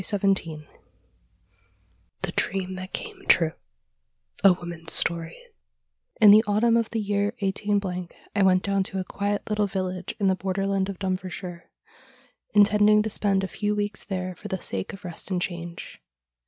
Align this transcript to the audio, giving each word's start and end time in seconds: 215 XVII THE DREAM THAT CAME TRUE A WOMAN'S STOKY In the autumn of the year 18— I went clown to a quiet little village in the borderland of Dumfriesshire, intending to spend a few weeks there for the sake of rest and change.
215 0.03 0.61
XVII 0.61 0.67
THE 2.23 2.31
DREAM 2.31 2.73
THAT 2.73 2.91
CAME 2.91 3.23
TRUE 3.27 3.51
A 4.43 4.53
WOMAN'S 4.53 4.93
STOKY 4.93 5.37
In 6.19 6.31
the 6.31 6.43
autumn 6.47 6.75
of 6.75 6.89
the 6.89 6.99
year 6.99 7.35
18— 7.41 7.79
I 8.35 8.41
went 8.41 8.63
clown 8.63 8.81
to 8.81 8.99
a 8.99 9.03
quiet 9.03 9.43
little 9.47 9.67
village 9.67 10.15
in 10.19 10.25
the 10.25 10.33
borderland 10.33 10.89
of 10.89 10.97
Dumfriesshire, 10.97 11.69
intending 12.55 13.03
to 13.03 13.11
spend 13.11 13.43
a 13.43 13.47
few 13.47 13.75
weeks 13.75 14.03
there 14.03 14.33
for 14.33 14.47
the 14.47 14.59
sake 14.59 14.91
of 14.91 15.05
rest 15.05 15.29
and 15.29 15.39
change. 15.39 16.01